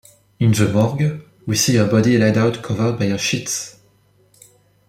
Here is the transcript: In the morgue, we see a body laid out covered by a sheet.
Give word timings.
In 0.39 0.51
the 0.51 0.67
morgue, 0.67 1.21
we 1.45 1.55
see 1.55 1.77
a 1.77 1.85
body 1.85 2.17
laid 2.17 2.35
out 2.35 2.63
covered 2.63 2.97
by 2.97 3.05
a 3.05 3.19
sheet. 3.19 3.75